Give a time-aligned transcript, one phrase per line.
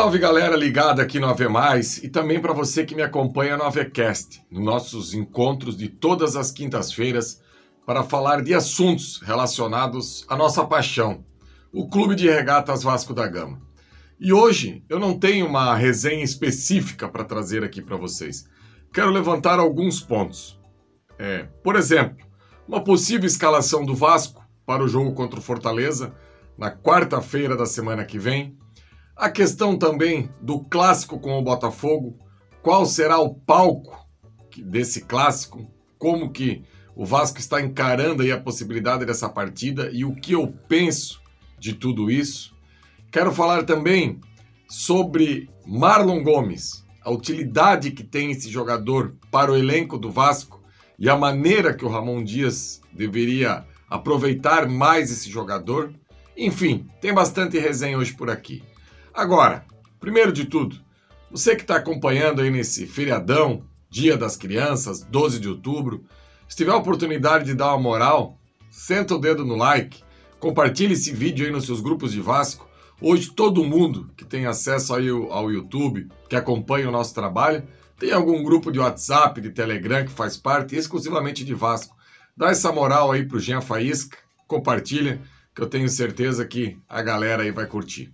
[0.00, 3.64] Salve galera ligada aqui no AV Mais e também para você que me acompanha no
[3.64, 7.42] AVCast, nos nossos encontros de todas as quintas-feiras
[7.84, 11.22] para falar de assuntos relacionados à nossa paixão,
[11.70, 13.60] o Clube de Regatas Vasco da Gama.
[14.18, 18.48] E hoje eu não tenho uma resenha específica para trazer aqui para vocês.
[18.94, 20.58] Quero levantar alguns pontos.
[21.18, 22.26] É, por exemplo,
[22.66, 26.14] uma possível escalação do Vasco para o jogo contra o Fortaleza
[26.56, 28.58] na quarta-feira da semana que vem
[29.20, 32.16] a questão também do clássico com o Botafogo,
[32.62, 33.94] qual será o palco
[34.56, 36.64] desse clássico, como que
[36.96, 41.20] o Vasco está encarando aí a possibilidade dessa partida e o que eu penso
[41.58, 42.56] de tudo isso.
[43.12, 44.18] Quero falar também
[44.66, 50.62] sobre Marlon Gomes, a utilidade que tem esse jogador para o elenco do Vasco
[50.98, 55.92] e a maneira que o Ramon Dias deveria aproveitar mais esse jogador.
[56.34, 58.62] Enfim, tem bastante resenha hoje por aqui.
[59.12, 59.64] Agora,
[59.98, 60.76] primeiro de tudo,
[61.30, 66.04] você que está acompanhando aí nesse feriadão, Dia das Crianças, 12 de outubro,
[66.48, 68.38] se tiver a oportunidade de dar uma moral,
[68.70, 70.02] senta o dedo no like,
[70.38, 72.68] compartilhe esse vídeo aí nos seus grupos de Vasco.
[73.00, 77.66] Hoje todo mundo que tem acesso aí ao YouTube, que acompanha o nosso trabalho,
[77.98, 81.96] tem algum grupo de WhatsApp, de Telegram que faz parte exclusivamente de Vasco.
[82.36, 84.16] Dá essa moral aí pro Jean Faísca,
[84.46, 85.20] compartilha,
[85.52, 88.12] que eu tenho certeza que a galera aí vai curtir.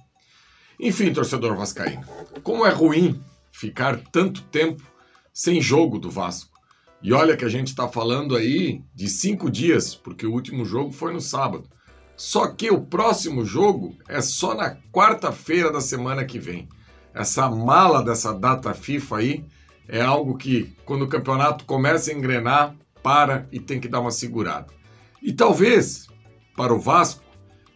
[0.78, 2.04] Enfim, torcedor vascaíno,
[2.42, 4.82] como é ruim ficar tanto tempo
[5.32, 6.56] sem jogo do Vasco.
[7.02, 10.92] E olha que a gente está falando aí de cinco dias, porque o último jogo
[10.92, 11.68] foi no sábado.
[12.16, 16.68] Só que o próximo jogo é só na quarta-feira da semana que vem.
[17.14, 19.44] Essa mala dessa data FIFA aí
[19.88, 24.10] é algo que, quando o campeonato começa a engrenar, para e tem que dar uma
[24.10, 24.66] segurada.
[25.22, 26.08] E talvez,
[26.56, 27.22] para o Vasco,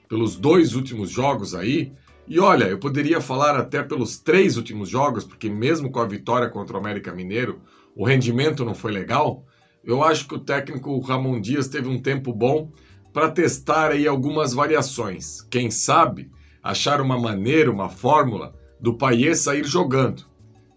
[0.08, 1.92] pelos dois últimos jogos aí,
[2.30, 6.48] e olha, eu poderia falar até pelos três últimos jogos, porque mesmo com a vitória
[6.48, 7.60] contra o América Mineiro,
[7.96, 9.44] o rendimento não foi legal.
[9.82, 12.70] Eu acho que o técnico Ramon Dias teve um tempo bom
[13.12, 15.42] para testar aí algumas variações.
[15.50, 16.30] Quem sabe
[16.62, 20.22] achar uma maneira, uma fórmula do Paier sair jogando.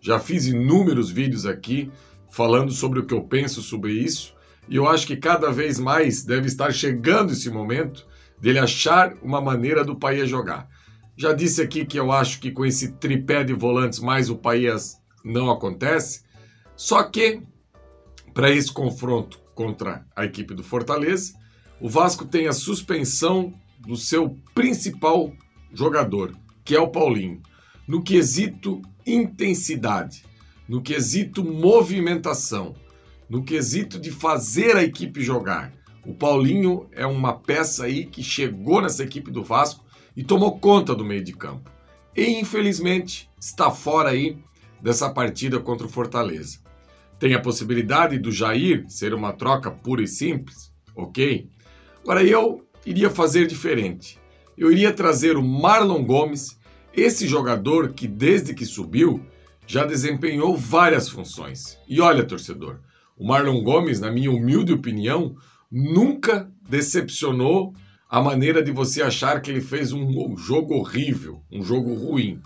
[0.01, 1.91] Já fiz inúmeros vídeos aqui
[2.31, 4.33] falando sobre o que eu penso sobre isso,
[4.67, 8.07] e eu acho que cada vez mais deve estar chegando esse momento
[8.41, 10.72] dele achar uma maneira do Paier jogar.
[11.15, 14.99] Já disse aqui que eu acho que com esse tripé de volantes mais o Paías
[15.23, 16.23] não acontece.
[16.75, 17.41] Só que
[18.33, 21.33] para esse confronto contra a equipe do Fortaleza,
[21.79, 25.31] o Vasco tem a suspensão do seu principal
[25.71, 27.41] jogador, que é o Paulinho,
[27.87, 30.23] no quesito intensidade,
[30.67, 32.73] no quesito movimentação,
[33.29, 35.73] no quesito de fazer a equipe jogar.
[36.05, 39.82] O Paulinho é uma peça aí que chegou nessa equipe do Vasco
[40.15, 41.71] e tomou conta do meio de campo.
[42.15, 44.37] E infelizmente está fora aí
[44.81, 46.59] dessa partida contra o Fortaleza.
[47.17, 51.49] Tem a possibilidade do Jair ser uma troca pura e simples, ok?
[52.01, 54.19] Agora eu iria fazer diferente.
[54.57, 56.59] Eu iria trazer o Marlon Gomes,
[56.93, 59.25] esse jogador que desde que subiu
[59.65, 61.79] já desempenhou várias funções.
[61.87, 62.79] E olha, torcedor,
[63.17, 65.35] o Marlon Gomes, na minha humilde opinião,
[65.71, 67.73] nunca decepcionou
[68.13, 72.39] a maneira de você achar que ele fez um jogo horrível, um jogo ruim.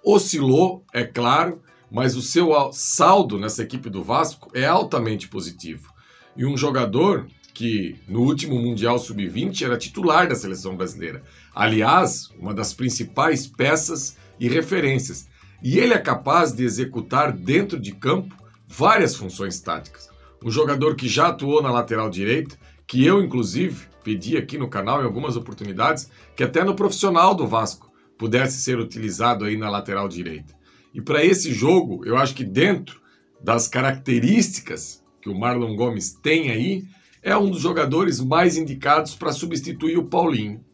[0.00, 5.92] Oscilou, é claro, mas o seu saldo nessa equipe do Vasco é altamente positivo.
[6.36, 11.20] E um jogador que no último Mundial Sub-20 era titular da seleção brasileira.
[11.52, 15.26] Aliás, uma das principais peças e referências.
[15.60, 18.36] E ele é capaz de executar dentro de campo
[18.68, 20.08] várias funções táticas.
[20.44, 25.02] Um jogador que já atuou na lateral direita, que eu, inclusive, pedi aqui no canal
[25.02, 30.08] em algumas oportunidades, que até no profissional do Vasco pudesse ser utilizado aí na lateral
[30.08, 30.54] direita.
[30.94, 33.02] E para esse jogo, eu acho que dentro
[33.38, 36.84] das características que o Marlon Gomes tem aí,
[37.22, 40.64] é um dos jogadores mais indicados para substituir o Paulinho.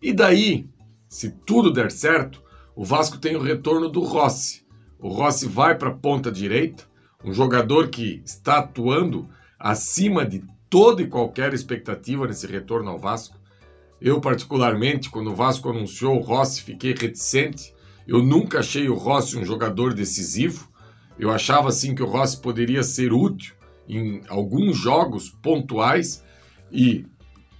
[0.00, 0.68] E daí,
[1.08, 2.40] se tudo der certo,
[2.76, 4.64] o Vasco tem o retorno do Rossi.
[5.00, 6.84] O Rossi vai para a ponta direita,
[7.24, 10.44] um jogador que está atuando acima de
[10.74, 13.38] toda e qualquer expectativa nesse retorno ao Vasco.
[14.00, 17.72] Eu, particularmente, quando o Vasco anunciou o Rossi, fiquei reticente.
[18.08, 20.68] Eu nunca achei o Rossi um jogador decisivo.
[21.16, 23.54] Eu achava assim que o Rossi poderia ser útil
[23.88, 26.24] em alguns jogos pontuais
[26.72, 27.06] e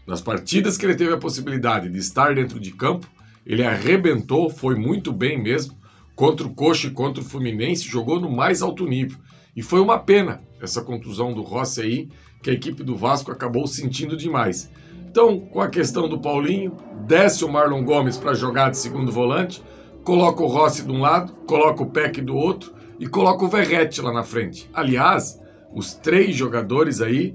[0.05, 3.06] nas partidas que ele teve a possibilidade de estar dentro de campo,
[3.46, 5.78] ele arrebentou, foi muito bem mesmo.
[6.17, 9.19] Contra o Coxa e contra o Fluminense, jogou no mais alto nível.
[9.55, 12.08] E foi uma pena essa contusão do Rossi aí,
[12.44, 14.70] que a equipe do Vasco acabou sentindo demais.
[15.08, 16.76] Então, com a questão do Paulinho,
[17.06, 19.62] desce o Marlon Gomes para jogar de segundo volante,
[20.05, 24.02] coloca o Rossi de um lado, coloca o Peck do outro e coloca o Verrete
[24.02, 24.69] lá na frente.
[24.75, 25.41] Aliás,
[25.73, 27.35] os três jogadores aí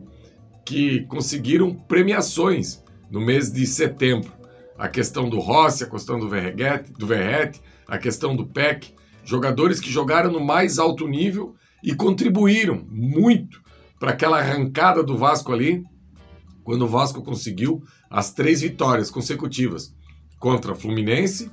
[0.63, 4.31] que conseguiram premiações no mês de setembro.
[4.77, 9.79] A questão do Rossi, a questão do Verrete, do Verrete a questão do Peck, jogadores
[9.79, 13.67] que jogaram no mais alto nível e contribuíram muito
[13.99, 15.83] para aquela arrancada do Vasco ali,
[16.63, 19.93] quando o Vasco conseguiu as três vitórias consecutivas
[20.39, 21.51] contra Fluminense,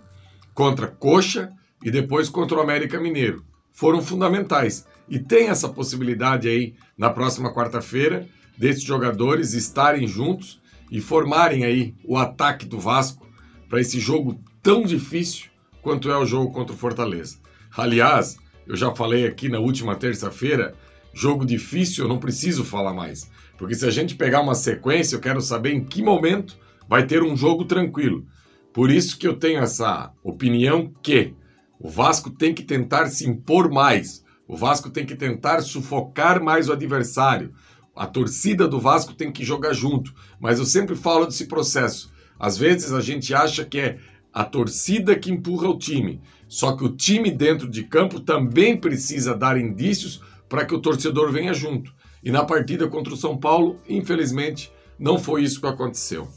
[0.55, 1.53] contra Coxa
[1.83, 3.45] e depois contra o América Mineiro.
[3.73, 4.87] Foram fundamentais.
[5.09, 8.27] E tem essa possibilidade aí na próxima quarta-feira
[8.57, 10.61] desses jogadores estarem juntos
[10.91, 13.27] e formarem aí o ataque do Vasco
[13.69, 15.51] para esse jogo tão difícil
[15.83, 17.39] quanto é o jogo contra o Fortaleza.
[17.77, 20.75] Aliás, eu já falei aqui na última terça-feira,
[21.17, 25.21] jogo difícil eu não preciso falar mais, porque se a gente pegar uma sequência, eu
[25.21, 28.27] quero saber em que momento vai ter um jogo tranquilo.
[28.71, 31.35] Por isso que eu tenho essa opinião que
[31.81, 34.23] o Vasco tem que tentar se impor mais.
[34.47, 37.55] O Vasco tem que tentar sufocar mais o adversário.
[37.95, 40.15] A torcida do Vasco tem que jogar junto.
[40.39, 42.13] Mas eu sempre falo desse processo.
[42.39, 43.99] Às vezes a gente acha que é
[44.33, 46.21] a torcida que empurra o time.
[46.47, 51.33] Só que o time dentro de campo também precisa dar indícios para que o torcedor
[51.33, 51.95] venha junto.
[52.23, 56.29] E na partida contra o São Paulo, infelizmente, não foi isso que aconteceu.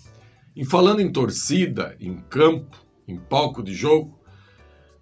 [0.55, 2.77] E falando em torcida, em campo,
[3.07, 4.19] em palco de jogo,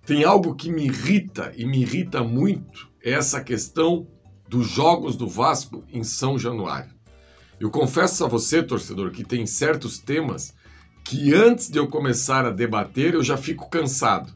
[0.05, 4.07] tem algo que me irrita e me irrita muito, é essa questão
[4.47, 6.95] dos jogos do Vasco em São Januário.
[7.59, 10.53] Eu confesso a você, torcedor, que tem certos temas
[11.03, 14.33] que antes de eu começar a debater eu já fico cansado.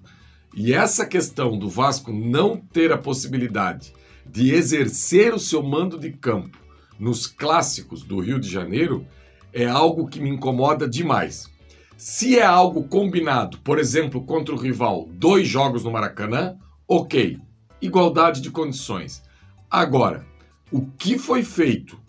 [0.56, 3.94] E essa questão do Vasco não ter a possibilidade
[4.32, 6.58] de exercer o seu mando de campo
[6.98, 9.06] nos clássicos do Rio de Janeiro
[9.52, 11.50] é algo que me incomoda demais.
[11.98, 16.56] Se é algo combinado, por exemplo, contra o rival, dois jogos no Maracanã,
[16.88, 17.38] ok,
[17.82, 19.22] igualdade de condições.
[19.70, 20.26] Agora,
[20.72, 22.00] o que foi feito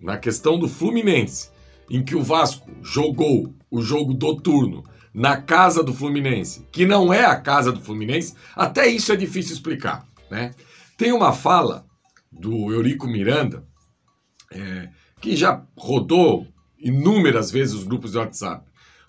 [0.00, 1.50] na questão do Fluminense,
[1.88, 4.82] em que o Vasco jogou o jogo do turno
[5.14, 9.54] na casa do Fluminense, que não é a casa do Fluminense, até isso é difícil
[9.54, 10.06] explicar.
[10.28, 10.50] Né?
[10.98, 11.86] Tem uma fala
[12.30, 13.64] do Eurico Miranda,
[14.50, 14.88] é,
[15.20, 16.44] que já rodou
[16.76, 18.66] inúmeras vezes os grupos de WhatsApp,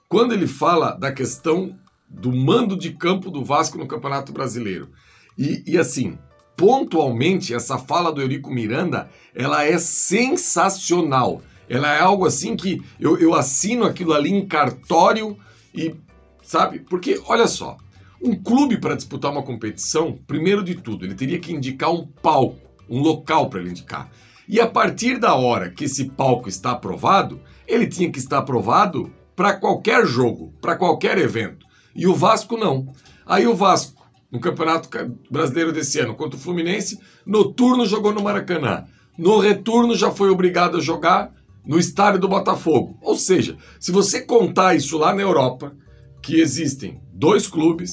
[0.07, 1.75] quando ele fala da questão
[2.07, 4.91] do mando de campo do Vasco no Campeonato Brasileiro.
[5.35, 6.15] E, e assim,
[6.55, 11.41] pontualmente, essa fala do Eurico Miranda, ela é sensacional.
[11.67, 15.35] Ela é algo assim que eu, eu assino aquilo ali em cartório
[15.73, 15.95] e,
[16.43, 16.79] sabe?
[16.79, 17.77] Porque, olha só,
[18.21, 22.59] um clube para disputar uma competição, primeiro de tudo, ele teria que indicar um palco,
[22.89, 24.09] um local para ele indicar.
[24.47, 29.11] E a partir da hora que esse palco está aprovado, ele tinha que estar aprovado
[29.35, 31.65] para qualquer jogo, para qualquer evento.
[31.95, 32.91] E o Vasco não.
[33.25, 34.89] Aí o Vasco, no Campeonato
[35.29, 38.85] Brasileiro desse ano, contra o Fluminense, no turno jogou no Maracanã.
[39.17, 41.31] No retorno já foi obrigado a jogar
[41.65, 42.97] no estádio do Botafogo.
[43.01, 45.75] Ou seja, se você contar isso lá na Europa,
[46.21, 47.91] que existem dois clubes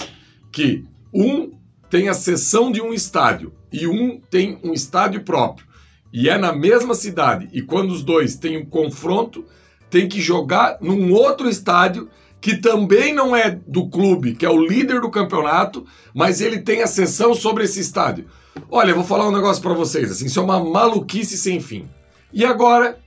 [0.53, 1.51] que um
[1.91, 5.67] tem a cessão de um estádio e um tem um estádio próprio
[6.13, 9.45] e é na mesma cidade e quando os dois têm um confronto,
[9.91, 12.09] tem que jogar num outro estádio
[12.41, 16.83] que também não é do clube, que é o líder do campeonato, mas ele tem
[16.83, 18.27] a sessão sobre esse estádio.
[18.71, 21.89] Olha, vou falar um negócio para vocês, assim, isso é uma maluquice sem fim.
[22.33, 22.99] E agora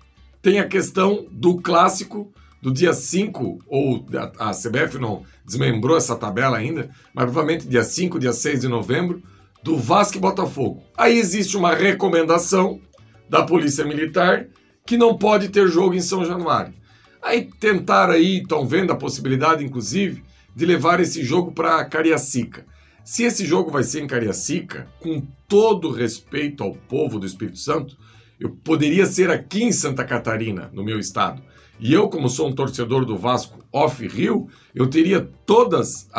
[0.41, 6.15] tem a questão do clássico do dia 5, ou a, a CBF não desmembrou essa
[6.15, 9.21] tabela ainda, mas provavelmente dia 5, dia 6 de novembro,
[9.63, 10.83] do Vasco e Botafogo.
[10.97, 12.79] Aí existe uma recomendação
[13.29, 14.47] da Polícia Militar
[14.85, 16.73] que não pode ter jogo em São Januário.
[17.21, 20.23] Aí tentaram aí, estão vendo a possibilidade, inclusive,
[20.55, 22.65] de levar esse jogo para Cariacica.
[23.03, 27.97] Se esse jogo vai ser em Cariacica, com todo respeito ao povo do Espírito Santo,
[28.39, 31.41] eu poderia ser aqui em Santa Catarina, no meu estado.
[31.79, 36.09] E eu, como sou um torcedor do Vasco off-Rio, eu teria todos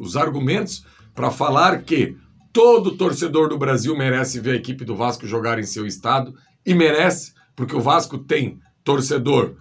[0.00, 0.84] os argumentos
[1.14, 2.16] para falar que
[2.52, 6.34] todo torcedor do Brasil merece ver a equipe do Vasco jogar em seu estado
[6.64, 9.56] e merece, porque o Vasco tem torcedor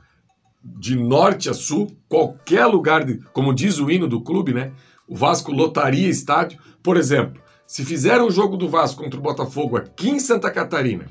[0.63, 4.71] de norte a sul, qualquer lugar, de, como diz o hino do clube, né?
[5.07, 6.59] O Vasco lotaria estádio.
[6.81, 11.05] Por exemplo, se fizer um jogo do Vasco contra o Botafogo aqui em Santa Catarina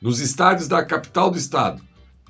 [0.00, 1.82] nos estádios da capital do estado,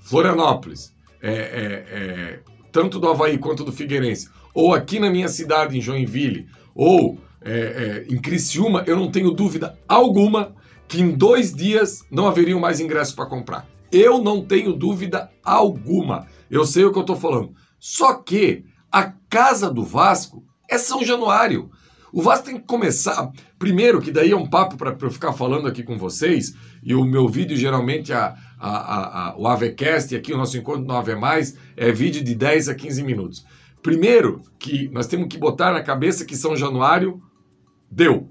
[0.03, 5.77] Florianópolis, é, é, é, tanto do Havaí quanto do Figueirense, ou aqui na minha cidade,
[5.77, 10.55] em Joinville, ou é, é, em Criciúma, eu não tenho dúvida alguma
[10.87, 13.69] que em dois dias não haveriam mais ingressos para comprar.
[13.93, 16.27] Eu não tenho dúvida alguma.
[16.51, 17.55] Eu sei o que eu estou falando.
[17.79, 21.71] Só que a casa do Vasco é São Januário.
[22.13, 23.31] O Vasco tem que começar.
[23.59, 27.05] Primeiro, que daí é um papo para eu ficar falando aqui com vocês, e o
[27.05, 31.11] meu vídeo geralmente, a, a, a, o AVCast, aqui o nosso encontro no AV,
[31.77, 33.45] é vídeo de 10 a 15 minutos.
[33.83, 37.23] Primeiro, que nós temos que botar na cabeça que São Januário
[37.91, 38.29] deu.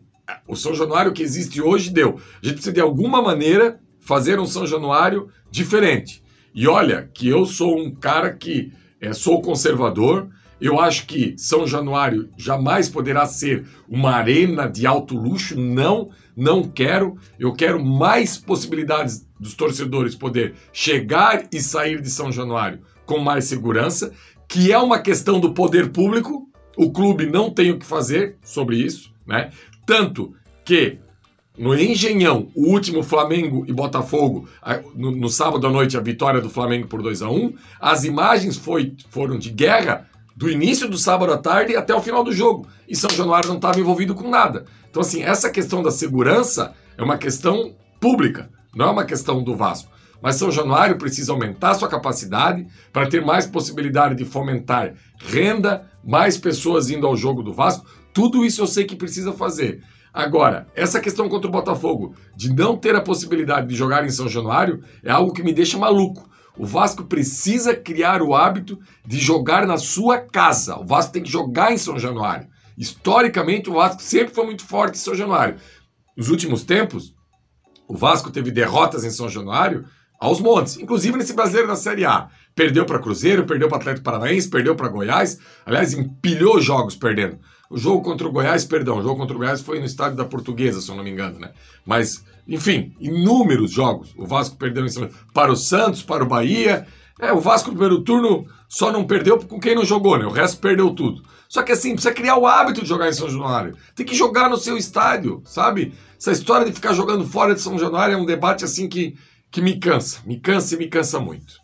[0.48, 2.20] O São Januário que existe hoje deu.
[2.42, 6.24] A gente precisa, de alguma maneira, fazer um São Januário diferente.
[6.54, 11.68] E olha, que eu sou um cara que é, sou conservador, eu acho que São
[11.68, 15.60] Januário jamais poderá ser uma arena de alto luxo.
[15.60, 17.18] Não, não quero.
[17.40, 23.46] Eu quero mais possibilidades dos torcedores poder chegar e sair de São Januário com mais
[23.46, 24.12] segurança,
[24.48, 26.50] que é uma questão do poder público.
[26.76, 29.52] O clube não tem o que fazer sobre isso, né?
[29.86, 30.34] Tanto
[30.66, 31.00] que
[31.58, 34.48] no Engenhão, o último Flamengo e Botafogo,
[34.94, 38.58] no, no sábado à noite, a vitória do Flamengo por 2 a 1 as imagens
[38.58, 40.08] foi, foram de guerra
[40.38, 42.68] do início do sábado à tarde até o final do jogo.
[42.88, 44.66] E São Januário não estava envolvido com nada.
[44.88, 49.56] Então, assim, essa questão da segurança é uma questão pública, não é uma questão do
[49.56, 49.92] Vasco.
[50.22, 56.38] Mas São Januário precisa aumentar sua capacidade para ter mais possibilidade de fomentar renda, mais
[56.38, 57.88] pessoas indo ao jogo do Vasco.
[58.14, 59.82] Tudo isso eu sei que precisa fazer.
[60.14, 64.28] Agora, essa questão contra o Botafogo de não ter a possibilidade de jogar em São
[64.28, 66.30] Januário é algo que me deixa maluco.
[66.58, 70.78] O Vasco precisa criar o hábito de jogar na sua casa.
[70.78, 72.48] O Vasco tem que jogar em São Januário.
[72.78, 75.58] Historicamente, o Vasco sempre foi muito forte em São Januário.
[76.16, 77.14] Nos últimos tempos,
[77.88, 79.86] o Vasco teve derrotas em São Januário
[80.20, 82.30] aos montes, inclusive nesse brasileiro da Série A.
[82.56, 85.38] Perdeu para Cruzeiro, perdeu para Atlético Paranaense, perdeu para Goiás.
[85.64, 87.40] Aliás, empilhou jogos perdendo.
[87.70, 90.26] O jogo contra o Goiás, perdão, o jogo contra o Goiás foi no estádio da
[90.26, 91.52] Portuguesa, se eu não me engano, né?
[91.86, 94.14] Mas enfim, inúmeros jogos.
[94.18, 94.86] O Vasco perdeu
[95.34, 96.88] para o Santos, para o Bahia.
[97.20, 100.26] É, o Vasco no primeiro turno só não perdeu com quem não jogou, né?
[100.26, 101.24] O resto perdeu tudo.
[101.50, 103.76] Só que assim, precisa criar o hábito de jogar em São Januário.
[103.96, 105.94] Tem que jogar no seu estádio, sabe?
[106.18, 109.18] Essa história de ficar jogando fora de São Januário é um debate assim que,
[109.52, 110.22] que me cansa.
[110.26, 111.56] Me cansa e me cansa muito.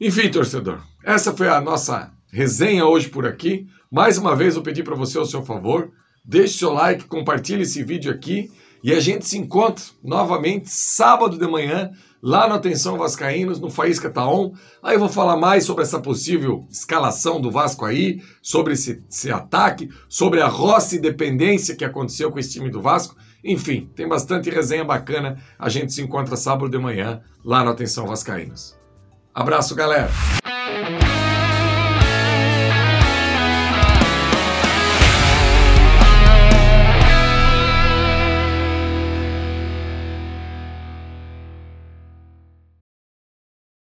[0.00, 3.66] Enfim, torcedor, essa foi a nossa resenha hoje por aqui.
[3.90, 5.90] Mais uma vez eu pedi para você o seu favor.
[6.24, 8.50] Deixe seu like, compartilhe esse vídeo aqui
[8.82, 11.90] e a gente se encontra novamente sábado de manhã,
[12.22, 14.52] lá no Atenção Vascaínos, no Faísca Taon.
[14.82, 19.30] Aí eu vou falar mais sobre essa possível escalação do Vasco aí, sobre esse, esse
[19.30, 23.16] ataque, sobre a roça e dependência que aconteceu com esse time do Vasco.
[23.44, 25.38] Enfim, tem bastante resenha bacana.
[25.58, 28.78] A gente se encontra sábado de manhã, lá no Atenção Vascaínos.
[29.34, 30.10] Abraço, galera!